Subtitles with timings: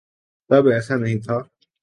[0.49, 1.37] تب ایسا نہیں تھا۔